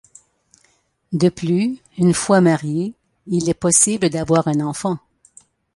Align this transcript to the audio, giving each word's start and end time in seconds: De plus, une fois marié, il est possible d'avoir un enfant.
De 1.13 1.29
plus, 1.29 1.77
une 1.99 2.15
fois 2.15 2.41
marié, 2.41 2.95
il 3.27 3.51
est 3.51 3.53
possible 3.53 4.09
d'avoir 4.09 4.47
un 4.47 4.59
enfant. 4.61 4.97